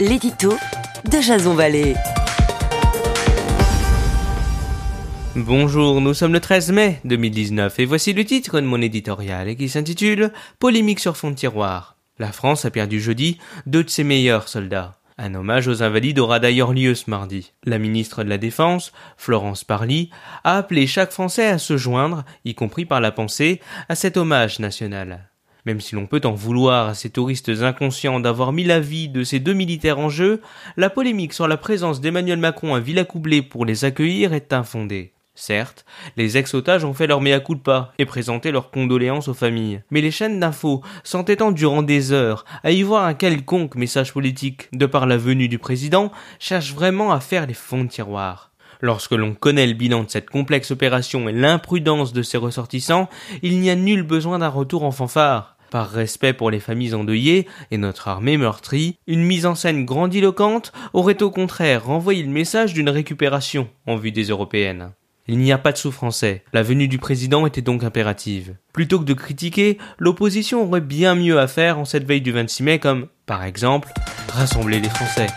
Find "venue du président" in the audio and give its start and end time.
45.16-46.12, 66.64-67.46